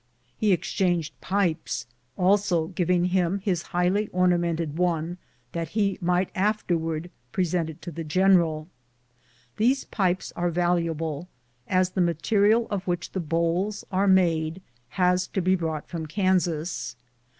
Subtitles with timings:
[0.35, 1.85] He exchanged pipes
[2.17, 5.19] also, giving him his highly ornamented one
[5.51, 8.67] that lie might afterwards present it to the general.
[9.57, 11.27] These pipes are valuable,
[11.67, 14.63] as the material of which the bowls are made
[14.97, 16.95] has to be brought from Kansas.